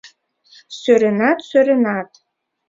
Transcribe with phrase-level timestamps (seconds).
[0.79, 2.09] —Сӧренат, сӧренат!